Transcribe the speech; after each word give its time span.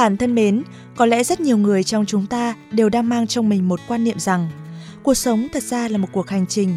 bạn 0.00 0.16
thân 0.16 0.34
mến, 0.34 0.62
có 0.96 1.06
lẽ 1.06 1.24
rất 1.24 1.40
nhiều 1.40 1.56
người 1.56 1.84
trong 1.84 2.06
chúng 2.06 2.26
ta 2.26 2.54
đều 2.70 2.88
đang 2.88 3.08
mang 3.08 3.26
trong 3.26 3.48
mình 3.48 3.68
một 3.68 3.80
quan 3.88 4.04
niệm 4.04 4.18
rằng 4.18 4.48
cuộc 5.02 5.14
sống 5.14 5.46
thật 5.52 5.62
ra 5.62 5.88
là 5.88 5.98
một 5.98 6.08
cuộc 6.12 6.28
hành 6.28 6.46
trình 6.46 6.76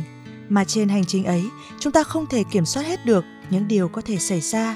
mà 0.49 0.65
trên 0.65 0.89
hành 0.89 1.05
trình 1.05 1.23
ấy 1.23 1.43
chúng 1.79 1.93
ta 1.93 2.03
không 2.03 2.25
thể 2.25 2.43
kiểm 2.51 2.65
soát 2.65 2.83
hết 2.83 3.05
được 3.05 3.25
những 3.49 3.67
điều 3.67 3.87
có 3.87 4.01
thể 4.01 4.17
xảy 4.17 4.41
ra 4.41 4.75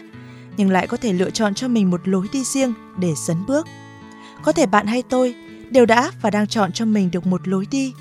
nhưng 0.58 0.70
lại 0.70 0.88
có 0.88 0.98
thể 0.98 1.14
lựa 1.14 1.30
chọn 1.30 1.54
cho 1.54 1.68
mình 1.68 1.90
một 1.90 2.08
lối 2.08 2.28
đi 2.32 2.44
riêng 2.44 2.73
để 3.00 3.14
dấn 3.28 3.38
bước. 3.48 3.68
Có 4.44 4.52
thể 4.52 4.66
bạn 4.66 4.88
hay 4.88 5.04
tôi 5.09 5.36
đều 5.70 5.86
đã 5.86 6.12
và 6.22 6.30
đang 6.30 6.48
chọn 6.48 6.72
cho 6.72 6.86
mình 6.86 7.12
được 7.12 7.26
một 7.28 7.48
lối 7.48 7.68
đi 7.72 7.94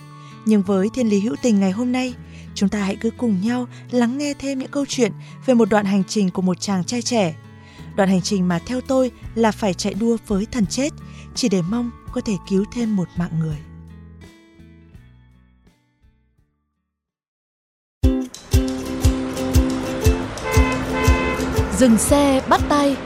nhưng 0.44 0.62
với 0.62 0.88
thiên 0.94 1.08
lý 1.08 1.20
hữu 1.20 1.36
tình 1.42 1.60
ngày 1.60 1.70
hôm 1.70 1.92
nay 1.92 2.14
chúng 2.54 2.68
ta 2.68 2.78
hãy 2.78 2.96
cứ 2.96 3.10
cùng 3.10 3.40
nhau 3.42 3.66
lắng 3.90 4.18
nghe 4.18 4.34
thêm 4.34 4.58
những 4.58 4.70
câu 4.70 4.84
chuyện 4.88 5.12
về 5.46 5.54
một 5.54 5.68
đoạn 5.70 5.84
hành 5.84 6.02
trình 6.08 6.30
của 6.30 6.42
một 6.42 6.60
chàng 6.60 6.84
trai 6.84 7.02
trẻ 7.02 7.34
đoạn 7.96 8.08
hành 8.08 8.22
trình 8.22 8.48
mà 8.48 8.58
theo 8.66 8.80
tôi 8.80 9.10
là 9.34 9.52
phải 9.52 9.74
chạy 9.74 9.94
đua 9.94 10.16
với 10.26 10.46
thần 10.52 10.66
chết 10.66 10.92
chỉ 11.34 11.48
để 11.48 11.62
mong 11.62 11.90
có 12.12 12.20
thể 12.20 12.32
cứu 12.48 12.64
thêm 12.74 12.96
một 12.96 13.08
mạng 13.16 13.40
người. 13.40 13.56
Dừng 21.78 21.98
xe 21.98 22.42
bắt 22.48 22.60
tay. 22.68 22.96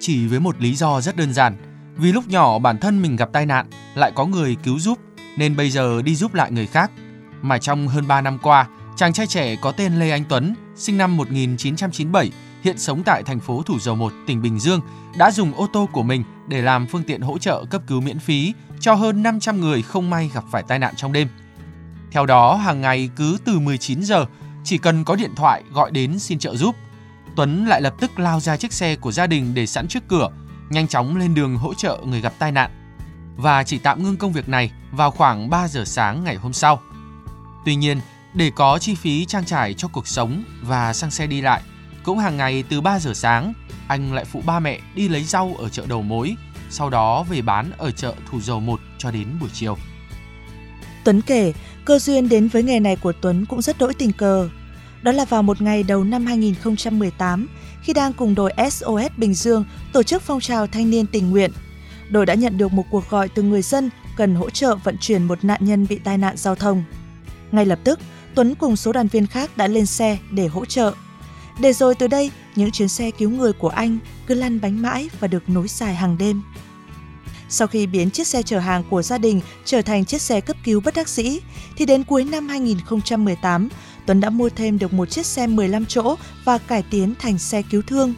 Chỉ 0.00 0.26
với 0.26 0.40
một 0.40 0.60
lý 0.60 0.74
do 0.74 1.00
rất 1.00 1.16
đơn 1.16 1.32
giản, 1.32 1.56
vì 1.96 2.12
lúc 2.12 2.28
nhỏ 2.28 2.58
bản 2.58 2.78
thân 2.78 3.02
mình 3.02 3.16
gặp 3.16 3.28
tai 3.32 3.46
nạn, 3.46 3.66
lại 3.94 4.12
có 4.14 4.26
người 4.26 4.56
cứu 4.64 4.78
giúp, 4.78 4.98
nên 5.38 5.56
bây 5.56 5.70
giờ 5.70 6.02
đi 6.02 6.14
giúp 6.14 6.34
lại 6.34 6.52
người 6.52 6.66
khác. 6.66 6.90
Mà 7.42 7.58
trong 7.58 7.88
hơn 7.88 8.08
3 8.08 8.20
năm 8.20 8.38
qua, 8.42 8.66
chàng 8.96 9.12
trai 9.12 9.26
trẻ 9.26 9.56
có 9.56 9.72
tên 9.72 9.98
Lê 9.98 10.10
Anh 10.10 10.24
Tuấn, 10.28 10.54
sinh 10.76 10.98
năm 10.98 11.16
1997, 11.16 12.30
hiện 12.62 12.78
sống 12.78 13.02
tại 13.02 13.22
thành 13.22 13.40
phố 13.40 13.62
Thủ 13.62 13.78
Dầu 13.78 13.94
Một, 13.94 14.12
tỉnh 14.26 14.42
Bình 14.42 14.58
Dương, 14.58 14.80
đã 15.18 15.30
dùng 15.30 15.54
ô 15.54 15.66
tô 15.72 15.88
của 15.92 16.02
mình 16.02 16.24
để 16.48 16.62
làm 16.62 16.86
phương 16.86 17.02
tiện 17.02 17.20
hỗ 17.20 17.38
trợ 17.38 17.64
cấp 17.70 17.82
cứu 17.86 18.00
miễn 18.00 18.18
phí 18.18 18.54
cho 18.80 18.94
hơn 18.94 19.22
500 19.22 19.60
người 19.60 19.82
không 19.82 20.10
may 20.10 20.30
gặp 20.34 20.44
phải 20.52 20.62
tai 20.68 20.78
nạn 20.78 20.94
trong 20.96 21.12
đêm. 21.12 21.28
Theo 22.10 22.26
đó, 22.26 22.54
hàng 22.54 22.80
ngày 22.80 23.10
cứ 23.16 23.38
từ 23.44 23.58
19 23.58 24.02
giờ, 24.02 24.26
chỉ 24.64 24.78
cần 24.78 25.04
có 25.04 25.16
điện 25.16 25.30
thoại 25.36 25.62
gọi 25.72 25.90
đến 25.90 26.18
xin 26.18 26.38
trợ 26.38 26.56
giúp, 26.56 26.76
Tuấn 27.36 27.66
lại 27.66 27.80
lập 27.80 27.94
tức 28.00 28.18
lao 28.18 28.40
ra 28.40 28.56
chiếc 28.56 28.72
xe 28.72 28.96
của 28.96 29.12
gia 29.12 29.26
đình 29.26 29.54
để 29.54 29.66
sẵn 29.66 29.88
trước 29.88 30.08
cửa, 30.08 30.30
nhanh 30.70 30.88
chóng 30.88 31.16
lên 31.16 31.34
đường 31.34 31.56
hỗ 31.56 31.74
trợ 31.74 31.98
người 32.04 32.20
gặp 32.20 32.32
tai 32.38 32.52
nạn. 32.52 32.70
Và 33.38 33.62
chỉ 33.62 33.78
tạm 33.78 34.02
ngưng 34.02 34.16
công 34.16 34.32
việc 34.32 34.48
này 34.48 34.70
vào 34.92 35.10
khoảng 35.10 35.50
3 35.50 35.68
giờ 35.68 35.84
sáng 35.84 36.24
ngày 36.24 36.36
hôm 36.36 36.52
sau. 36.52 36.80
Tuy 37.64 37.74
nhiên, 37.74 38.00
để 38.34 38.50
có 38.54 38.78
chi 38.78 38.94
phí 38.94 39.24
trang 39.24 39.44
trải 39.44 39.74
cho 39.74 39.88
cuộc 39.88 40.08
sống 40.08 40.44
và 40.62 40.92
xăng 40.92 41.10
xe 41.10 41.26
đi 41.26 41.40
lại, 41.40 41.62
cũng 42.04 42.18
hàng 42.18 42.36
ngày 42.36 42.64
từ 42.68 42.80
3 42.80 42.98
giờ 42.98 43.14
sáng, 43.14 43.52
anh 43.88 44.12
lại 44.12 44.24
phụ 44.24 44.42
ba 44.46 44.60
mẹ 44.60 44.80
đi 44.94 45.08
lấy 45.08 45.24
rau 45.24 45.56
ở 45.58 45.68
chợ 45.68 45.86
đầu 45.86 46.02
mối, 46.02 46.36
sau 46.70 46.90
đó 46.90 47.22
về 47.22 47.42
bán 47.42 47.70
ở 47.78 47.90
chợ 47.90 48.14
Thủ 48.30 48.40
Dầu 48.40 48.60
1 48.60 48.80
cho 48.98 49.10
đến 49.10 49.26
buổi 49.40 49.48
chiều. 49.52 49.76
Tuấn 51.04 51.20
kể, 51.20 51.52
cơ 51.84 51.98
duyên 51.98 52.28
đến 52.28 52.48
với 52.48 52.62
nghề 52.62 52.80
này 52.80 52.96
của 52.96 53.12
Tuấn 53.20 53.46
cũng 53.46 53.62
rất 53.62 53.78
đỗi 53.78 53.94
tình 53.94 54.12
cờ. 54.12 54.48
Đó 55.02 55.12
là 55.12 55.24
vào 55.24 55.42
một 55.42 55.62
ngày 55.62 55.82
đầu 55.82 56.04
năm 56.04 56.26
2018, 56.26 57.48
khi 57.82 57.92
đang 57.92 58.12
cùng 58.12 58.34
đội 58.34 58.52
SOS 58.70 59.12
Bình 59.16 59.34
Dương 59.34 59.64
tổ 59.92 60.02
chức 60.02 60.22
phong 60.22 60.40
trào 60.40 60.66
thanh 60.66 60.90
niên 60.90 61.06
tình 61.06 61.30
nguyện. 61.30 61.50
Đội 62.10 62.26
đã 62.26 62.34
nhận 62.34 62.58
được 62.58 62.72
một 62.72 62.84
cuộc 62.90 63.10
gọi 63.10 63.28
từ 63.28 63.42
người 63.42 63.62
dân 63.62 63.90
cần 64.16 64.34
hỗ 64.34 64.50
trợ 64.50 64.74
vận 64.74 64.96
chuyển 64.98 65.24
một 65.24 65.44
nạn 65.44 65.60
nhân 65.64 65.86
bị 65.88 65.98
tai 66.04 66.18
nạn 66.18 66.36
giao 66.36 66.54
thông. 66.54 66.84
Ngay 67.52 67.66
lập 67.66 67.78
tức, 67.84 68.00
Tuấn 68.34 68.54
cùng 68.54 68.76
số 68.76 68.92
đoàn 68.92 69.08
viên 69.08 69.26
khác 69.26 69.56
đã 69.56 69.66
lên 69.66 69.86
xe 69.86 70.18
để 70.30 70.46
hỗ 70.46 70.64
trợ. 70.64 70.92
Để 71.60 71.72
rồi 71.72 71.94
từ 71.94 72.06
đây, 72.06 72.30
những 72.56 72.70
chuyến 72.70 72.88
xe 72.88 73.10
cứu 73.10 73.30
người 73.30 73.52
của 73.52 73.68
anh 73.68 73.98
cứ 74.26 74.34
lăn 74.34 74.60
bánh 74.60 74.82
mãi 74.82 75.10
và 75.20 75.28
được 75.28 75.48
nối 75.48 75.68
dài 75.68 75.94
hàng 75.94 76.18
đêm. 76.18 76.42
Sau 77.48 77.68
khi 77.68 77.86
biến 77.86 78.10
chiếc 78.10 78.26
xe 78.26 78.42
chở 78.42 78.58
hàng 78.58 78.84
của 78.90 79.02
gia 79.02 79.18
đình 79.18 79.40
trở 79.64 79.82
thành 79.82 80.04
chiếc 80.04 80.22
xe 80.22 80.40
cấp 80.40 80.56
cứu 80.64 80.80
bất 80.80 80.94
đắc 80.94 81.08
dĩ, 81.08 81.38
thì 81.76 81.86
đến 81.86 82.04
cuối 82.04 82.24
năm 82.24 82.48
2018, 82.48 83.68
Tuấn 84.06 84.20
đã 84.20 84.30
mua 84.30 84.48
thêm 84.48 84.78
được 84.78 84.92
một 84.92 85.10
chiếc 85.10 85.26
xe 85.26 85.46
15 85.46 85.86
chỗ 85.86 86.16
và 86.44 86.58
cải 86.58 86.82
tiến 86.90 87.14
thành 87.18 87.38
xe 87.38 87.62
cứu 87.62 87.82
thương. 87.82 88.14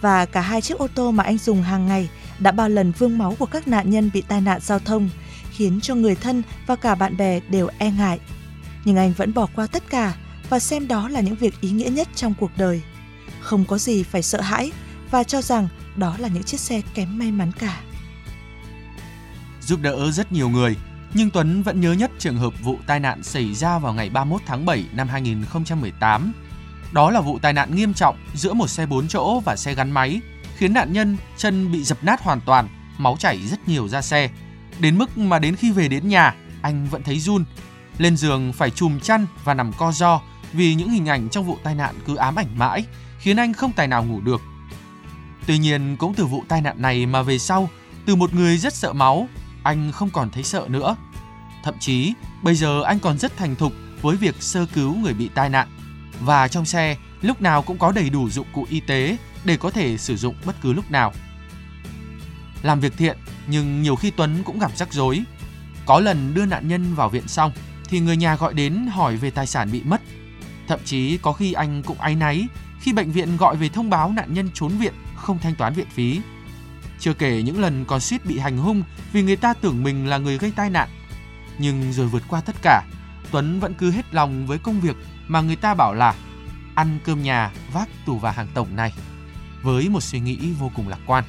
Và 0.00 0.26
cả 0.26 0.40
hai 0.40 0.60
chiếc 0.60 0.78
ô 0.78 0.88
tô 0.94 1.10
mà 1.10 1.24
anh 1.24 1.38
dùng 1.38 1.62
hàng 1.62 1.86
ngày 1.86 2.08
đã 2.42 2.52
bao 2.52 2.68
lần 2.68 2.92
vương 2.92 3.18
máu 3.18 3.36
của 3.38 3.46
các 3.46 3.68
nạn 3.68 3.90
nhân 3.90 4.10
bị 4.14 4.22
tai 4.28 4.40
nạn 4.40 4.60
giao 4.62 4.78
thông, 4.78 5.08
khiến 5.50 5.80
cho 5.82 5.94
người 5.94 6.14
thân 6.14 6.42
và 6.66 6.76
cả 6.76 6.94
bạn 6.94 7.16
bè 7.16 7.40
đều 7.48 7.68
e 7.78 7.90
ngại. 7.90 8.18
Nhưng 8.84 8.96
anh 8.96 9.12
vẫn 9.12 9.34
bỏ 9.34 9.48
qua 9.54 9.66
tất 9.66 9.82
cả 9.90 10.14
và 10.48 10.58
xem 10.58 10.88
đó 10.88 11.08
là 11.08 11.20
những 11.20 11.34
việc 11.34 11.60
ý 11.60 11.70
nghĩa 11.70 11.90
nhất 11.90 12.08
trong 12.14 12.34
cuộc 12.40 12.50
đời. 12.56 12.82
Không 13.40 13.64
có 13.64 13.78
gì 13.78 14.02
phải 14.02 14.22
sợ 14.22 14.40
hãi 14.40 14.72
và 15.10 15.24
cho 15.24 15.42
rằng 15.42 15.68
đó 15.96 16.16
là 16.18 16.28
những 16.28 16.42
chiếc 16.42 16.60
xe 16.60 16.80
kém 16.94 17.18
may 17.18 17.32
mắn 17.32 17.52
cả. 17.58 17.80
Giúp 19.60 19.80
đỡ 19.82 20.10
rất 20.10 20.32
nhiều 20.32 20.48
người, 20.48 20.76
nhưng 21.14 21.30
Tuấn 21.30 21.62
vẫn 21.62 21.80
nhớ 21.80 21.92
nhất 21.92 22.10
trường 22.18 22.36
hợp 22.36 22.62
vụ 22.62 22.78
tai 22.86 23.00
nạn 23.00 23.22
xảy 23.22 23.54
ra 23.54 23.78
vào 23.78 23.94
ngày 23.94 24.10
31 24.10 24.40
tháng 24.46 24.66
7 24.66 24.84
năm 24.92 25.08
2018. 25.08 26.32
Đó 26.92 27.10
là 27.10 27.20
vụ 27.20 27.38
tai 27.38 27.52
nạn 27.52 27.76
nghiêm 27.76 27.94
trọng 27.94 28.16
giữa 28.34 28.52
một 28.52 28.66
xe 28.66 28.86
4 28.86 29.08
chỗ 29.08 29.40
và 29.40 29.56
xe 29.56 29.74
gắn 29.74 29.90
máy, 29.90 30.20
khiến 30.62 30.74
nạn 30.74 30.92
nhân 30.92 31.16
chân 31.36 31.72
bị 31.72 31.84
dập 31.84 31.98
nát 32.04 32.22
hoàn 32.22 32.40
toàn, 32.40 32.68
máu 32.98 33.16
chảy 33.18 33.38
rất 33.46 33.68
nhiều 33.68 33.88
ra 33.88 34.02
xe. 34.02 34.30
Đến 34.78 34.98
mức 34.98 35.18
mà 35.18 35.38
đến 35.38 35.56
khi 35.56 35.72
về 35.72 35.88
đến 35.88 36.08
nhà, 36.08 36.34
anh 36.62 36.86
vẫn 36.86 37.02
thấy 37.02 37.20
run. 37.20 37.44
Lên 37.98 38.16
giường 38.16 38.52
phải 38.52 38.70
chùm 38.70 39.00
chăn 39.00 39.26
và 39.44 39.54
nằm 39.54 39.72
co 39.72 39.92
ro 39.92 40.20
vì 40.52 40.74
những 40.74 40.90
hình 40.90 41.06
ảnh 41.06 41.28
trong 41.28 41.44
vụ 41.44 41.58
tai 41.62 41.74
nạn 41.74 41.94
cứ 42.06 42.16
ám 42.16 42.36
ảnh 42.36 42.58
mãi, 42.58 42.84
khiến 43.18 43.36
anh 43.36 43.52
không 43.52 43.72
tài 43.72 43.88
nào 43.88 44.04
ngủ 44.04 44.20
được. 44.20 44.40
Tuy 45.46 45.58
nhiên, 45.58 45.96
cũng 45.96 46.14
từ 46.14 46.26
vụ 46.26 46.44
tai 46.48 46.60
nạn 46.60 46.82
này 46.82 47.06
mà 47.06 47.22
về 47.22 47.38
sau, 47.38 47.68
từ 48.06 48.14
một 48.14 48.34
người 48.34 48.58
rất 48.58 48.74
sợ 48.74 48.92
máu, 48.92 49.28
anh 49.62 49.92
không 49.92 50.10
còn 50.10 50.30
thấy 50.30 50.42
sợ 50.42 50.66
nữa. 50.68 50.96
Thậm 51.64 51.74
chí, 51.80 52.12
bây 52.42 52.54
giờ 52.54 52.82
anh 52.82 53.00
còn 53.00 53.18
rất 53.18 53.36
thành 53.36 53.56
thục 53.56 53.72
với 54.02 54.16
việc 54.16 54.42
sơ 54.42 54.66
cứu 54.74 54.94
người 54.96 55.14
bị 55.14 55.30
tai 55.34 55.48
nạn. 55.48 55.68
Và 56.20 56.48
trong 56.48 56.64
xe, 56.64 56.96
lúc 57.22 57.40
nào 57.40 57.62
cũng 57.62 57.78
có 57.78 57.92
đầy 57.92 58.10
đủ 58.10 58.30
dụng 58.30 58.46
cụ 58.52 58.66
y 58.70 58.80
tế 58.80 59.16
để 59.44 59.56
có 59.56 59.70
thể 59.70 59.98
sử 59.98 60.16
dụng 60.16 60.34
bất 60.44 60.56
cứ 60.60 60.72
lúc 60.72 60.90
nào. 60.90 61.12
Làm 62.62 62.80
việc 62.80 62.92
thiện, 62.96 63.18
nhưng 63.46 63.82
nhiều 63.82 63.96
khi 63.96 64.10
Tuấn 64.10 64.42
cũng 64.44 64.58
gặp 64.58 64.76
rắc 64.76 64.92
rối. 64.92 65.22
Có 65.86 66.00
lần 66.00 66.34
đưa 66.34 66.46
nạn 66.46 66.68
nhân 66.68 66.94
vào 66.94 67.08
viện 67.08 67.28
xong, 67.28 67.52
thì 67.84 68.00
người 68.00 68.16
nhà 68.16 68.36
gọi 68.36 68.54
đến 68.54 68.86
hỏi 68.92 69.16
về 69.16 69.30
tài 69.30 69.46
sản 69.46 69.72
bị 69.72 69.82
mất. 69.84 70.00
Thậm 70.68 70.80
chí 70.84 71.18
có 71.22 71.32
khi 71.32 71.52
anh 71.52 71.82
cũng 71.82 72.00
áy 72.00 72.14
náy 72.14 72.46
khi 72.80 72.92
bệnh 72.92 73.10
viện 73.10 73.36
gọi 73.36 73.56
về 73.56 73.68
thông 73.68 73.90
báo 73.90 74.12
nạn 74.12 74.34
nhân 74.34 74.50
trốn 74.54 74.68
viện 74.78 74.92
không 75.16 75.38
thanh 75.38 75.54
toán 75.54 75.74
viện 75.74 75.86
phí. 75.90 76.20
Chưa 76.98 77.14
kể 77.14 77.42
những 77.42 77.60
lần 77.60 77.84
còn 77.84 78.00
suýt 78.00 78.26
bị 78.26 78.38
hành 78.38 78.58
hung 78.58 78.82
vì 79.12 79.22
người 79.22 79.36
ta 79.36 79.54
tưởng 79.54 79.82
mình 79.82 80.06
là 80.06 80.18
người 80.18 80.38
gây 80.38 80.52
tai 80.56 80.70
nạn. 80.70 80.88
Nhưng 81.58 81.92
rồi 81.92 82.06
vượt 82.06 82.22
qua 82.28 82.40
tất 82.40 82.56
cả, 82.62 82.82
Tuấn 83.30 83.60
vẫn 83.60 83.74
cứ 83.74 83.90
hết 83.90 84.14
lòng 84.14 84.46
với 84.46 84.58
công 84.58 84.80
việc 84.80 84.96
mà 85.28 85.40
người 85.40 85.56
ta 85.56 85.74
bảo 85.74 85.94
là 85.94 86.14
ăn 86.74 86.98
cơm 87.04 87.22
nhà 87.22 87.50
vác 87.72 87.88
tù 88.06 88.18
và 88.18 88.30
hàng 88.30 88.48
tổng 88.54 88.76
này 88.76 88.92
với 89.64 89.88
một 89.92 90.00
suy 90.00 90.20
nghĩ 90.20 90.36
vô 90.60 90.66
cùng 90.76 90.84
lạc 90.88 90.98
quan. 91.06 91.24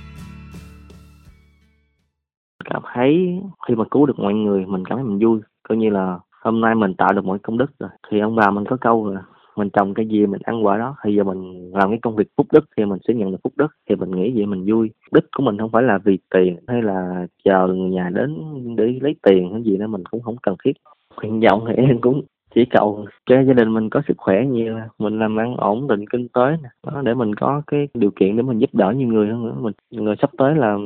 Cảm 2.65 2.81
thấy 2.94 3.39
khi 3.68 3.75
mà 3.75 3.85
cứu 3.91 4.06
được 4.06 4.19
mọi 4.19 4.33
người 4.33 4.65
mình 4.65 4.85
cảm 4.85 4.97
thấy 4.97 5.06
mình 5.06 5.19
vui, 5.27 5.39
coi 5.69 5.77
như 5.77 5.89
là 5.89 6.19
hôm 6.44 6.62
nay 6.62 6.75
mình 6.75 6.94
tạo 6.94 7.13
được 7.13 7.25
mọi 7.25 7.39
công 7.39 7.57
đức 7.57 7.71
rồi. 7.80 7.89
Thì 8.09 8.19
ông 8.19 8.35
bà 8.35 8.51
mình 8.51 8.65
có 8.69 8.77
câu 8.81 9.09
là 9.09 9.21
mình 9.56 9.69
trồng 9.74 9.94
cái 9.94 10.07
gì 10.07 10.25
mình 10.25 10.41
ăn 10.44 10.65
quả 10.65 10.77
đó. 10.77 10.95
Thì 11.06 11.15
giờ 11.15 11.24
mình 11.24 11.71
làm 11.74 11.89
cái 11.89 12.00
công 12.01 12.15
việc 12.15 12.27
phúc 12.38 12.47
đức 12.53 12.65
thì 12.77 12.85
mình 12.85 13.00
sẽ 13.07 13.13
nhận 13.13 13.31
được 13.31 13.38
phúc 13.44 13.53
đức. 13.56 13.68
Thì 13.89 13.95
mình 13.95 14.12
nghĩ 14.12 14.31
vậy 14.36 14.45
mình 14.45 14.65
vui. 14.68 14.91
Đích 15.12 15.24
của 15.36 15.44
mình 15.44 15.57
không 15.57 15.71
phải 15.71 15.83
là 15.83 16.00
vì 16.06 16.18
tiền 16.36 16.57
hay 16.68 16.81
là 16.81 17.27
chờ 17.44 17.68
người 17.68 17.89
nhà 17.89 18.09
đến 18.13 18.38
để 18.77 19.00
lấy 19.01 19.15
tiền 19.24 19.53
hay 19.53 19.63
gì 19.63 19.77
đó 19.77 19.88
mình 19.88 20.03
cũng 20.12 20.21
không 20.21 20.36
cần 20.44 20.56
thiết. 20.63 20.71
Nguyện 21.21 21.39
vọng 21.39 21.65
thì 21.68 21.74
em 21.74 22.01
cũng 22.01 22.21
chỉ 22.55 22.65
cầu 22.65 23.05
cho 23.25 23.41
gia 23.41 23.53
đình 23.53 23.73
mình 23.73 23.89
có 23.89 24.01
sức 24.07 24.17
khỏe 24.17 24.45
nhiều 24.45 24.79
mình 25.00 25.19
làm 25.19 25.39
ăn 25.39 25.55
ổn 25.57 25.88
định, 25.88 26.07
kinh 26.07 26.27
tế 26.27 26.50
nè. 26.63 26.69
Đó, 26.88 27.01
để 27.01 27.13
mình 27.13 27.35
có 27.35 27.61
cái 27.67 27.88
điều 27.94 28.11
kiện 28.11 28.38
để 28.38 28.44
mình 28.44 28.59
giúp 28.59 28.69
đỡ 28.73 28.91
nhiều 28.91 29.07
người 29.07 29.27
hơn 29.27 29.45
nữa. 29.45 29.55
Mình, 29.59 29.73
người 29.91 30.15
sắp 30.21 30.29
tới 30.38 30.55
là, 30.55 30.77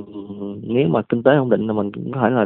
nếu 0.64 0.88
mà 0.88 1.02
kinh 1.02 1.24
tế 1.24 1.36
ổn 1.36 1.50
định 1.50 1.68
là 1.68 1.74
mình 1.74 1.92
cũng 1.92 2.12
có 2.12 2.20
thể 2.22 2.30
là 2.30 2.46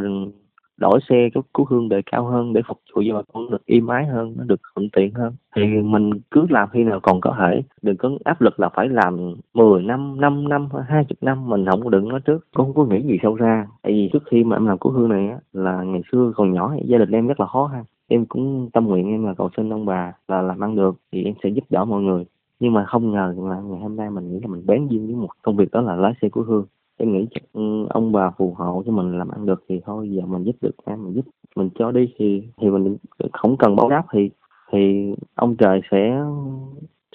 đổi 0.77 0.99
xe 1.09 1.29
cấp 1.33 1.43
cứu 1.53 1.65
hương 1.69 1.89
đời 1.89 2.01
cao 2.11 2.25
hơn 2.25 2.53
để 2.53 2.61
phục 2.67 2.81
vụ 2.95 3.01
cho 3.07 3.15
bà 3.15 3.21
con 3.33 3.51
được 3.51 3.65
êm 3.65 3.87
ái 3.87 4.05
hơn, 4.05 4.33
nó 4.37 4.43
được 4.43 4.61
thuận 4.75 4.89
tiện 4.89 5.13
hơn. 5.13 5.33
Thì 5.55 5.65
mình 5.65 6.09
cứ 6.31 6.45
làm 6.49 6.69
khi 6.69 6.83
nào 6.83 6.99
còn 6.99 7.21
có 7.21 7.35
thể. 7.39 7.61
Đừng 7.81 7.97
có 7.97 8.09
áp 8.23 8.41
lực 8.41 8.59
là 8.59 8.69
phải 8.69 8.89
làm 8.89 9.35
10 9.53 9.83
năm 9.83 10.21
5 10.21 10.49
năm 10.49 10.67
hai 10.87 11.05
chục 11.05 11.17
năm, 11.21 11.49
mình 11.49 11.65
không 11.65 11.83
có 11.83 11.89
đừng 11.89 12.09
nói 12.09 12.19
trước. 12.25 12.47
Không 12.55 12.73
có 12.73 12.85
nghĩ 12.85 13.01
gì 13.01 13.17
sâu 13.23 13.35
ra 13.35 13.67
tại 13.83 13.91
vì 13.91 14.09
trước 14.13 14.23
khi 14.31 14.43
mà 14.43 14.55
em 14.55 14.65
làm 14.65 14.77
cứu 14.77 14.91
hương 14.91 15.09
này 15.09 15.29
á, 15.29 15.37
là 15.53 15.83
ngày 15.83 16.01
xưa 16.11 16.31
còn 16.35 16.53
nhỏ, 16.53 16.75
gia 16.85 16.97
đình 16.97 17.11
em 17.11 17.27
rất 17.27 17.39
là 17.39 17.45
khó 17.45 17.69
khăn 17.73 17.83
em 18.11 18.25
cũng 18.25 18.69
tâm 18.73 18.85
nguyện 18.85 19.07
em 19.07 19.25
là 19.25 19.33
cầu 19.33 19.49
xin 19.57 19.73
ông 19.73 19.85
bà 19.85 20.13
là 20.27 20.41
làm 20.41 20.63
ăn 20.63 20.75
được 20.75 20.95
thì 21.11 21.23
em 21.23 21.33
sẽ 21.43 21.49
giúp 21.49 21.63
đỡ 21.69 21.85
mọi 21.85 22.01
người. 22.01 22.25
Nhưng 22.59 22.73
mà 22.73 22.85
không 22.85 23.11
ngờ 23.11 23.33
là 23.37 23.61
ngày 23.61 23.79
hôm 23.79 23.95
nay 23.95 24.09
mình 24.09 24.31
nghĩ 24.31 24.39
là 24.39 24.47
mình 24.47 24.65
bén 24.65 24.87
duyên 24.87 25.05
với 25.05 25.15
một 25.15 25.29
công 25.41 25.55
việc 25.55 25.71
đó 25.71 25.81
là 25.81 25.95
lái 25.95 26.13
xe 26.21 26.29
của 26.29 26.41
hương. 26.41 26.65
Em 26.97 27.13
nghĩ 27.13 27.27
chắc 27.31 27.43
ừ, 27.53 27.85
ông 27.89 28.11
bà 28.11 28.31
phù 28.37 28.53
hộ 28.57 28.83
cho 28.85 28.91
mình 28.91 29.17
làm 29.17 29.29
ăn 29.29 29.45
được 29.45 29.63
thì 29.69 29.81
thôi, 29.85 30.09
giờ 30.11 30.21
mình 30.25 30.43
giúp 30.43 30.55
được 30.61 30.75
em 30.85 31.03
mình 31.03 31.13
giúp 31.13 31.25
mình 31.55 31.69
cho 31.75 31.91
đi 31.91 32.13
thì 32.17 32.43
thì 32.57 32.69
mình 32.69 32.97
không 33.33 33.57
cần 33.57 33.75
báo 33.75 33.89
đáp 33.89 34.03
thì 34.13 34.29
thì 34.71 35.13
ông 35.35 35.55
trời 35.55 35.81
sẽ 35.91 36.23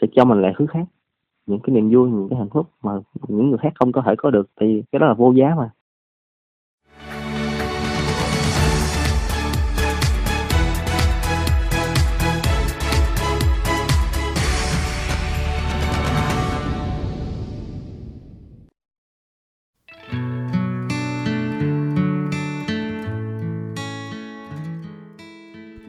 sẽ 0.00 0.06
cho 0.16 0.24
mình 0.24 0.42
lại 0.42 0.52
thứ 0.58 0.66
khác. 0.66 0.84
Những 1.46 1.60
cái 1.62 1.74
niềm 1.74 1.90
vui, 1.90 2.10
những 2.10 2.28
cái 2.28 2.38
hạnh 2.38 2.50
phúc 2.50 2.66
mà 2.82 2.92
những 3.28 3.48
người 3.48 3.58
khác 3.58 3.72
không 3.74 3.92
có 3.92 4.02
thể 4.06 4.14
có 4.18 4.30
được 4.30 4.46
thì 4.60 4.82
cái 4.92 4.98
đó 4.98 5.06
là 5.06 5.14
vô 5.14 5.32
giá 5.32 5.54
mà. 5.56 5.70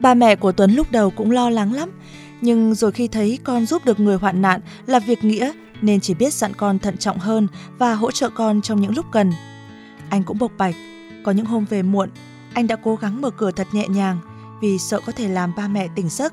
Ba 0.00 0.14
mẹ 0.14 0.36
của 0.36 0.52
Tuấn 0.52 0.74
lúc 0.74 0.86
đầu 0.90 1.10
cũng 1.10 1.30
lo 1.30 1.50
lắng 1.50 1.72
lắm, 1.72 1.90
nhưng 2.40 2.74
rồi 2.74 2.92
khi 2.92 3.08
thấy 3.08 3.38
con 3.44 3.66
giúp 3.66 3.84
được 3.84 4.00
người 4.00 4.16
hoạn 4.16 4.42
nạn 4.42 4.60
là 4.86 4.98
việc 4.98 5.24
nghĩa 5.24 5.52
nên 5.82 6.00
chỉ 6.00 6.14
biết 6.14 6.34
dặn 6.34 6.52
con 6.54 6.78
thận 6.78 6.96
trọng 6.96 7.18
hơn 7.18 7.48
và 7.78 7.94
hỗ 7.94 8.10
trợ 8.10 8.30
con 8.30 8.62
trong 8.62 8.80
những 8.80 8.94
lúc 8.94 9.06
cần. 9.12 9.32
Anh 10.10 10.22
cũng 10.24 10.38
bộc 10.38 10.52
bạch, 10.58 10.74
có 11.24 11.32
những 11.32 11.46
hôm 11.46 11.64
về 11.64 11.82
muộn, 11.82 12.08
anh 12.54 12.66
đã 12.66 12.76
cố 12.76 12.96
gắng 12.96 13.20
mở 13.20 13.30
cửa 13.30 13.50
thật 13.50 13.66
nhẹ 13.72 13.88
nhàng 13.88 14.18
vì 14.60 14.78
sợ 14.78 15.00
có 15.06 15.12
thể 15.12 15.28
làm 15.28 15.52
ba 15.56 15.68
mẹ 15.68 15.88
tỉnh 15.94 16.08
giấc. 16.08 16.32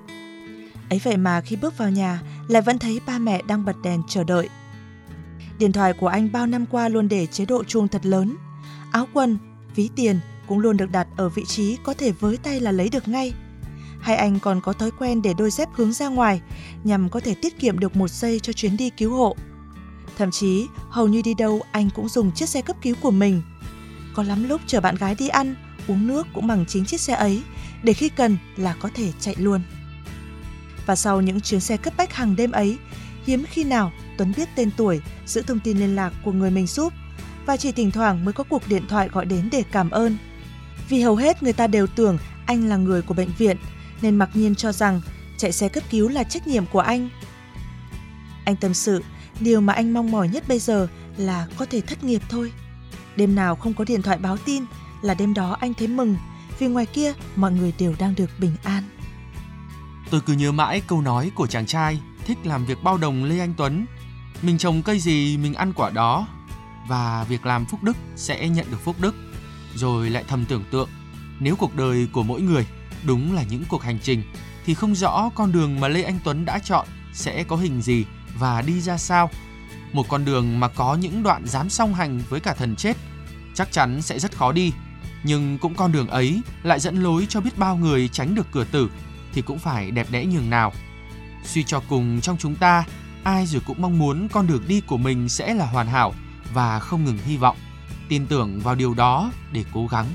Ấy 0.90 1.02
vậy 1.04 1.18
mà 1.18 1.42
khi 1.42 1.56
bước 1.56 1.78
vào 1.78 1.90
nhà 1.90 2.22
lại 2.48 2.62
vẫn 2.62 2.80
thấy 2.80 3.00
ba 3.08 3.18
mẹ 3.18 3.42
đang 3.48 3.66
bật 3.66 3.76
đèn 3.84 4.02
chờ 4.08 4.24
đợi. 4.24 4.50
Điện 5.60 5.72
thoại 5.72 5.94
của 5.94 6.08
anh 6.08 6.32
bao 6.32 6.48
năm 6.48 6.66
qua 6.66 6.90
luôn 6.90 7.08
để 7.08 7.26
chế 7.26 7.46
độ 7.46 7.64
chuông 7.64 7.88
thật 7.88 8.06
lớn. 8.06 8.36
Áo 8.92 9.08
quần, 9.14 9.38
ví 9.76 9.90
tiền 9.96 10.20
cũng 10.48 10.60
luôn 10.60 10.78
được 10.78 10.92
đặt 10.92 11.08
ở 11.18 11.30
vị 11.30 11.44
trí 11.48 11.78
có 11.84 11.94
thể 11.94 12.12
với 12.12 12.38
tay 12.38 12.60
là 12.60 12.72
lấy 12.72 12.90
được 12.90 13.08
ngay– 13.08 13.34
Hai 14.06 14.16
anh 14.16 14.40
còn 14.40 14.62
có 14.62 14.74
thói 14.74 14.92
quen 14.92 15.22
để 15.22 15.34
đôi 15.38 15.52
dép 15.52 15.70
hướng 15.74 15.94
ra 15.94 16.08
ngoài 16.08 16.42
nhằm 16.84 17.10
có 17.10 17.20
thể 17.20 17.36
tiết 17.42 17.60
kiệm 17.60 17.80
được 17.80 17.96
một 17.96 18.12
giây 18.12 18.40
cho 18.40 18.54
chuyến 18.54 18.78
đi 18.78 18.90
cứu 18.90 19.14
hộ. 19.14 19.36
Thậm 20.18 20.32
chí, 20.32 20.68
hầu 20.90 21.08
như 21.08 21.22
đi 21.22 21.34
đâu 21.34 21.62
anh 21.72 21.90
cũng 21.96 22.10
dùng 22.10 22.32
chiếc 22.32 22.50
xe 22.50 22.62
cấp 22.62 22.76
cứu 22.82 22.96
của 23.02 23.12
mình. 23.12 23.42
Có 24.14 24.24
lắm 24.24 24.50
lúc 24.50 24.62
chở 24.68 24.82
bạn 24.82 24.96
gái 24.96 25.16
đi 25.16 25.28
ăn, 25.28 25.56
uống 25.88 26.08
nước 26.08 26.28
cũng 26.34 26.48
bằng 26.48 26.66
chính 26.68 26.86
chiếc 26.86 27.02
xe 27.02 27.14
ấy, 27.14 27.42
để 27.84 27.94
khi 27.94 28.10
cần 28.10 28.38
là 28.58 28.76
có 28.80 28.90
thể 28.94 29.12
chạy 29.20 29.36
luôn. 29.38 29.62
Và 30.86 30.96
sau 30.96 31.22
những 31.22 31.42
chuyến 31.42 31.60
xe 31.60 31.78
cấp 31.78 31.94
bách 31.98 32.14
hàng 32.14 32.36
đêm 32.36 32.52
ấy, 32.52 32.78
hiếm 33.26 33.46
khi 33.50 33.64
nào 33.64 33.92
Tuấn 34.18 34.34
biết 34.38 34.50
tên 34.56 34.70
tuổi, 34.78 35.02
giữ 35.26 35.42
thông 35.42 35.60
tin 35.60 35.78
liên 35.78 35.96
lạc 35.96 36.14
của 36.24 36.32
người 36.32 36.52
mình 36.52 36.68
giúp 36.68 36.94
và 37.46 37.58
chỉ 37.58 37.72
thỉnh 37.72 37.92
thoảng 37.92 38.26
mới 38.26 38.34
có 38.34 38.44
cuộc 38.44 38.62
điện 38.68 38.84
thoại 38.88 39.10
gọi 39.12 39.26
đến 39.26 39.50
để 39.52 39.64
cảm 39.72 39.90
ơn. 39.90 40.18
Vì 40.90 41.02
hầu 41.02 41.16
hết 41.16 41.44
người 41.44 41.54
ta 41.54 41.68
đều 41.68 41.88
tưởng 41.88 42.18
anh 42.46 42.70
là 42.70 42.78
người 42.78 43.02
của 43.02 43.14
bệnh 43.14 43.30
viện 43.38 43.58
nên 44.02 44.16
mặc 44.16 44.30
nhiên 44.34 44.56
cho 44.56 44.72
rằng 44.72 45.02
chạy 45.38 45.52
xe 45.52 45.70
cấp 45.70 45.84
cứu 45.90 46.10
là 46.10 46.24
trách 46.24 46.48
nhiệm 46.48 46.66
của 46.66 46.80
anh. 46.80 47.10
Anh 48.46 48.56
tâm 48.56 48.74
sự, 48.74 49.04
điều 49.40 49.62
mà 49.62 49.74
anh 49.74 49.94
mong 49.94 50.12
mỏi 50.12 50.28
nhất 50.28 50.44
bây 50.48 50.60
giờ 50.60 50.88
là 51.18 51.48
có 51.58 51.66
thể 51.66 51.82
thất 51.82 52.04
nghiệp 52.04 52.22
thôi. 52.30 52.52
Đêm 53.16 53.36
nào 53.36 53.56
không 53.56 53.74
có 53.74 53.84
điện 53.84 54.02
thoại 54.02 54.18
báo 54.18 54.38
tin 54.38 54.64
là 55.02 55.14
đêm 55.14 55.34
đó 55.34 55.58
anh 55.60 55.74
thấy 55.74 55.88
mừng 55.88 56.16
vì 56.60 56.68
ngoài 56.68 56.86
kia 56.86 57.14
mọi 57.36 57.52
người 57.52 57.74
đều 57.80 57.96
đang 58.00 58.16
được 58.16 58.30
bình 58.40 58.56
an. 58.64 58.84
Tôi 60.10 60.22
cứ 60.22 60.34
nhớ 60.34 60.52
mãi 60.52 60.82
câu 60.88 61.02
nói 61.02 61.32
của 61.36 61.48
chàng 61.48 61.66
trai 61.66 62.00
thích 62.26 62.38
làm 62.44 62.66
việc 62.66 62.84
bao 62.84 62.98
đồng 62.98 63.24
Lê 63.24 63.40
Anh 63.40 63.54
Tuấn. 63.58 63.86
Mình 64.42 64.58
trồng 64.58 64.82
cây 64.82 65.00
gì 65.00 65.38
mình 65.38 65.54
ăn 65.54 65.74
quả 65.74 65.90
đó 65.90 66.28
và 66.88 67.24
việc 67.24 67.46
làm 67.46 67.66
phúc 67.66 67.84
đức 67.84 67.98
sẽ 68.16 68.50
nhận 68.50 68.66
được 68.72 68.78
phúc 68.84 68.96
đức. 69.00 69.16
Rồi 69.76 70.10
lại 70.10 70.24
thầm 70.28 70.46
tưởng 70.46 70.64
tượng 70.72 70.90
nếu 71.40 71.56
cuộc 71.56 71.76
đời 71.76 72.08
của 72.12 72.24
mỗi 72.24 72.42
người 72.42 72.66
Đúng 73.06 73.36
là 73.36 73.44
những 73.44 73.64
cuộc 73.70 73.84
hành 73.84 74.00
trình 74.04 74.24
thì 74.66 74.74
không 74.74 74.96
rõ 74.96 75.30
con 75.36 75.52
đường 75.52 75.80
mà 75.80 75.88
Lê 75.88 76.04
Anh 76.04 76.20
Tuấn 76.24 76.46
đã 76.46 76.60
chọn 76.60 76.88
sẽ 77.14 77.44
có 77.44 77.56
hình 77.56 77.82
gì 77.82 78.06
và 78.40 78.62
đi 78.62 78.82
ra 78.82 78.98
sao. 78.98 79.30
Một 79.94 80.10
con 80.10 80.26
đường 80.26 80.60
mà 80.60 80.68
có 80.68 80.96
những 80.96 81.24
đoạn 81.24 81.48
dám 81.48 81.70
song 81.70 81.94
hành 81.94 82.22
với 82.30 82.40
cả 82.40 82.54
thần 82.54 82.76
chết 82.76 82.98
chắc 83.54 83.72
chắn 83.72 84.02
sẽ 84.02 84.20
rất 84.20 84.38
khó 84.38 84.52
đi, 84.52 84.72
nhưng 85.24 85.58
cũng 85.58 85.76
con 85.76 85.92
đường 85.92 86.08
ấy 86.08 86.42
lại 86.64 86.80
dẫn 86.80 87.04
lối 87.04 87.26
cho 87.30 87.42
biết 87.42 87.58
bao 87.58 87.78
người 87.78 88.08
tránh 88.08 88.36
được 88.36 88.48
cửa 88.52 88.64
tử 88.64 88.90
thì 89.34 89.42
cũng 89.42 89.60
phải 89.60 89.92
đẹp 89.92 90.08
đẽ 90.12 90.26
nhường 90.26 90.50
nào. 90.50 90.74
Suy 91.44 91.64
cho 91.64 91.82
cùng 91.90 92.22
trong 92.22 92.38
chúng 92.38 92.56
ta, 92.56 92.84
ai 93.24 93.46
rồi 93.46 93.62
cũng 93.66 93.82
mong 93.82 94.00
muốn 94.00 94.28
con 94.32 94.48
đường 94.48 94.64
đi 94.68 94.82
của 94.82 94.98
mình 94.98 95.30
sẽ 95.30 95.54
là 95.54 95.66
hoàn 95.66 95.88
hảo 95.88 96.14
và 96.54 96.80
không 96.80 97.06
ngừng 97.06 97.18
hy 97.26 97.38
vọng, 97.38 97.58
tin 98.10 98.28
tưởng 98.28 98.60
vào 98.60 98.76
điều 98.76 98.94
đó 98.94 99.32
để 99.52 99.64
cố 99.74 99.88
gắng 99.88 100.06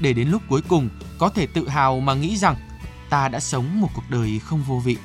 để 0.00 0.12
đến 0.12 0.28
lúc 0.28 0.42
cuối 0.48 0.60
cùng 0.68 0.88
có 1.18 1.28
thể 1.28 1.46
tự 1.46 1.68
hào 1.68 2.00
mà 2.00 2.14
nghĩ 2.14 2.36
rằng 2.36 2.56
ta 3.10 3.28
đã 3.28 3.40
sống 3.40 3.80
một 3.80 3.88
cuộc 3.94 4.04
đời 4.10 4.40
không 4.44 4.62
vô 4.68 4.80
vị. 4.84 4.96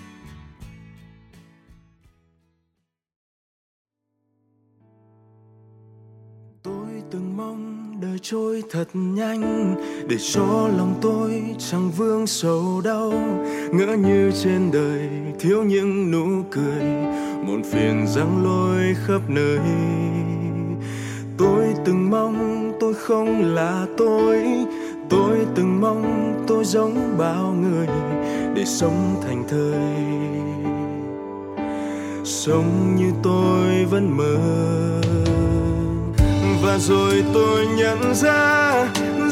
Tôi 6.63 6.88
từng 7.12 7.38
mong 7.38 7.95
đời 8.01 8.19
trôi 8.21 8.63
thật 8.71 8.88
nhanh 8.94 9.75
để 10.09 10.18
cho 10.33 10.68
lòng 10.77 11.00
tôi 11.01 11.56
chẳng 11.59 11.91
vương 11.91 12.27
sầu 12.27 12.81
đau 12.81 13.12
ngỡ 13.74 13.95
như 13.95 14.31
trên 14.44 14.71
đời 14.71 15.09
thiếu 15.39 15.63
những 15.63 16.12
nụ 16.12 16.44
cười, 16.51 16.83
muộn 17.45 17.63
phiền 17.63 18.08
răng 18.08 18.43
lôi 18.43 18.96
khắp 19.05 19.22
nơi 19.29 19.60
tôi 21.39 21.74
từng 21.86 22.10
mong 22.10 22.72
tôi 22.79 22.93
không 22.93 23.55
là 23.55 23.86
tôi 23.98 24.65
tôi 25.10 25.38
từng 25.56 25.82
mong 25.82 26.44
tôi 26.48 26.66
giống 26.66 27.18
bao 27.18 27.56
người 27.62 27.88
để 28.56 28.66
sống 28.66 29.22
thành 29.24 29.44
thời. 29.50 30.10
Sống 32.25 32.96
như 32.96 33.12
tôi 33.24 33.86
vẫn 33.86 34.18
mơ. 34.18 34.38
Và 36.63 36.78
rồi 36.78 37.24
tôi 37.34 37.68
nhận 37.68 38.16
ra 38.16 38.72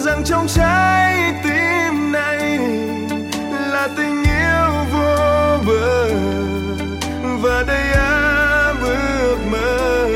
rằng 0.05 0.22
trong 0.25 0.48
trái 0.48 1.34
tim 1.43 2.12
này 2.12 2.57
là 3.72 3.88
tình 3.98 4.24
yêu 4.24 4.86
vô 4.93 5.15
bờ. 5.67 6.10
Và 7.41 7.63
đây 7.67 7.91
áp 7.93 8.75
ước 8.81 9.38
mơ. 9.51 10.10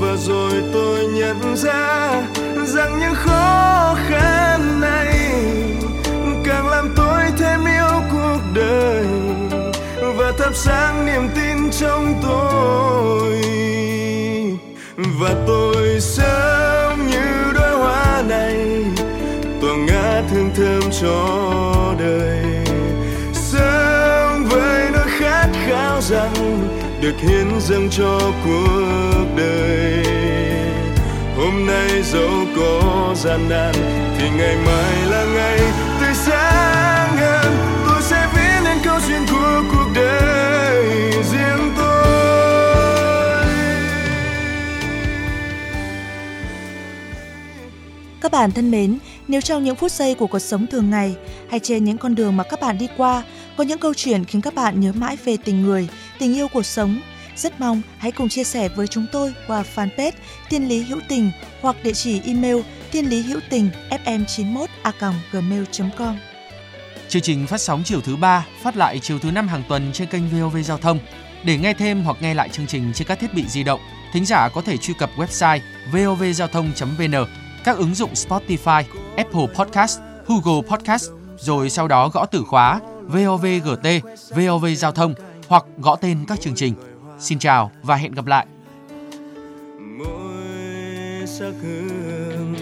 Và 0.00 0.16
rồi 0.16 0.52
tôi 0.72 1.06
nhận 1.06 1.56
ra 1.56 2.22
rằng 2.66 2.98
những 3.00 3.14
khó 3.14 3.41
sáng 10.64 11.06
niềm 11.06 11.28
tin 11.34 11.70
trong 11.70 12.14
tôi. 12.22 13.42
Và 14.96 15.34
tôi 15.46 16.00
sớm 16.00 17.06
như 17.10 17.52
đóa 17.54 17.70
hoa 17.70 18.22
này 18.28 18.84
tỏa 19.60 19.76
ngát 19.76 20.24
hương 20.30 20.50
thơm 20.56 20.80
cho 21.00 21.94
đời. 21.98 22.44
Sớm 23.32 24.44
với 24.44 24.90
nỗi 24.92 25.08
khát 25.18 25.48
khao 25.66 26.00
rằng 26.00 26.68
được 27.00 27.14
hiến 27.18 27.60
dâng 27.60 27.90
cho 27.90 28.20
cuộc 28.44 29.26
đời. 29.36 30.04
Hôm 31.36 31.66
nay 31.66 32.02
dẫu 32.02 32.30
có 32.56 33.14
gian 33.16 33.48
nan, 33.48 33.74
thì 34.18 34.30
ngày 34.38 34.56
mai 34.66 35.06
là 35.10 35.24
ngày 35.34 35.60
tươi 36.00 36.14
sáng 36.14 37.16
hơn 37.16 37.71
câu 38.84 38.98
chuyện 39.08 39.20
của 39.30 39.62
cuộc 39.72 39.90
đời 39.94 41.12
riêng 41.32 41.72
tôi 41.76 41.92
Các 48.20 48.32
bạn 48.32 48.50
thân 48.50 48.70
mến, 48.70 48.98
Nếu 49.28 49.40
trong 49.40 49.64
những 49.64 49.76
phút 49.76 49.92
giây 49.92 50.14
của 50.14 50.26
cuộc 50.26 50.38
sống 50.38 50.66
thường 50.66 50.90
ngày 50.90 51.16
hay 51.50 51.60
trên 51.60 51.84
những 51.84 51.98
con 51.98 52.14
đường 52.14 52.36
mà 52.36 52.44
các 52.44 52.60
bạn 52.60 52.78
đi 52.78 52.88
qua 52.96 53.22
có 53.56 53.64
những 53.64 53.78
câu 53.78 53.94
chuyện 53.94 54.24
khiến 54.24 54.42
các 54.42 54.54
bạn 54.54 54.80
nhớ 54.80 54.92
mãi 54.92 55.16
về 55.24 55.36
tình 55.44 55.62
người, 55.62 55.88
tình 56.18 56.34
yêu 56.34 56.48
cuộc 56.52 56.66
sống, 56.66 57.00
rất 57.36 57.60
mong 57.60 57.82
hãy 57.98 58.12
cùng 58.12 58.28
chia 58.28 58.44
sẻ 58.44 58.68
với 58.68 58.86
chúng 58.86 59.06
tôi 59.12 59.34
qua 59.46 59.64
fanpage 59.74 60.12
Thiên 60.50 60.68
Lý 60.68 60.82
Hữu 60.82 61.00
Tình 61.08 61.30
hoặc 61.60 61.76
địa 61.84 61.92
chỉ 61.92 62.20
email 62.24 62.56
thiên 62.92 63.10
lý 63.10 63.22
hữu 63.22 63.40
tình 63.50 63.70
fm91 63.90 64.66
a 64.82 64.92
gmail.com. 65.32 66.31
Chương 67.12 67.22
trình 67.22 67.46
phát 67.46 67.60
sóng 67.60 67.82
chiều 67.84 68.00
thứ 68.00 68.16
ba, 68.16 68.46
phát 68.62 68.76
lại 68.76 68.98
chiều 68.98 69.18
thứ 69.18 69.30
năm 69.30 69.48
hàng 69.48 69.62
tuần 69.68 69.90
trên 69.92 70.08
kênh 70.08 70.28
VOV 70.28 70.56
Giao 70.64 70.78
thông. 70.78 70.98
Để 71.44 71.58
nghe 71.58 71.74
thêm 71.74 72.02
hoặc 72.02 72.16
nghe 72.20 72.34
lại 72.34 72.48
chương 72.48 72.66
trình 72.66 72.92
trên 72.94 73.08
các 73.08 73.20
thiết 73.20 73.34
bị 73.34 73.44
di 73.48 73.62
động, 73.62 73.80
thính 74.12 74.24
giả 74.24 74.48
có 74.48 74.62
thể 74.62 74.76
truy 74.76 74.94
cập 74.94 75.10
website 75.16 75.58
vovgiao 75.92 76.48
thông.vn, 76.48 77.14
các 77.64 77.76
ứng 77.76 77.94
dụng 77.94 78.10
Spotify, 78.12 78.82
Apple 79.16 79.46
Podcast, 79.54 80.00
Google 80.26 80.68
Podcast, 80.68 81.10
rồi 81.38 81.70
sau 81.70 81.88
đó 81.88 82.08
gõ 82.08 82.26
từ 82.26 82.44
khóa 82.44 82.80
VOVGT, 83.02 83.86
VOV 84.30 84.66
Giao 84.76 84.92
thông 84.92 85.14
hoặc 85.48 85.64
gõ 85.78 85.96
tên 85.96 86.24
các 86.28 86.40
chương 86.40 86.54
trình. 86.54 86.74
Xin 87.18 87.38
chào 87.38 87.70
và 87.82 87.96
hẹn 87.96 88.12
gặp 88.12 88.26
lại. 88.26 88.46
Sắc 91.26 91.52
hương 91.62 92.54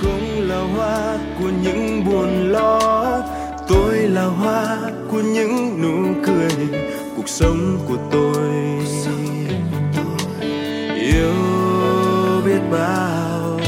không 0.00 0.40
là 0.40 0.60
hoa 0.76 1.18
của 1.38 1.50
những 1.62 2.04
buồn 2.04 2.48
lo 2.48 2.91
là 4.08 4.24
hoa 4.24 4.76
của 5.10 5.20
những 5.20 5.82
nụ 5.82 6.22
cười. 6.26 6.68
Cuộc 7.16 7.28
sống 7.28 7.78
của 7.88 7.96
tôi. 8.10 8.52
Yêu 10.94 11.34
biết 12.44 12.60
bao. 12.70 13.60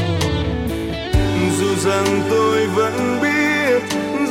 Dù 1.59 1.75
rằng 1.75 2.21
tôi 2.29 2.67
vẫn 2.67 3.19
biết 3.21 3.83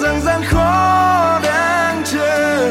rằng 0.02 0.20
gian 0.20 0.42
khó 0.44 1.40
đang 1.42 2.02
chờ. 2.04 2.70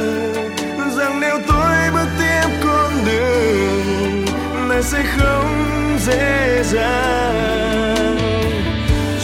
Rằng 0.98 1.20
nếu 1.20 1.40
tôi 1.48 1.75
bước 1.94 2.08
tiếp 2.20 2.50
con 2.63 2.92
đường, 3.06 4.25
này 4.70 4.84
sẽ 4.84 5.04
không 5.18 5.50
dễ 6.06 6.63
dàng. 6.63 8.18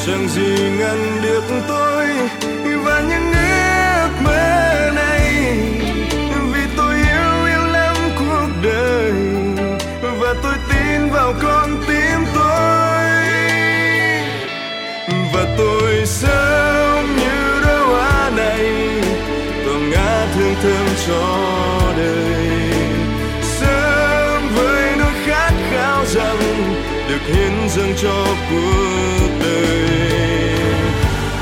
Chẳng 0.06 0.28
gì 0.28 0.70
ngăn 0.80 1.22
được 1.22 1.44
tôi? 1.68 1.99
Cuộc 28.50 29.29
đời. 29.39 30.59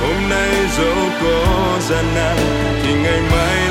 Hôm 0.02 0.30
nay 0.30 0.52
dẫu 0.78 0.96
có 1.22 1.80
gian 1.90 2.06
nan 2.16 2.38
thì 2.84 2.94
ngày 2.94 3.22
mai 3.32 3.67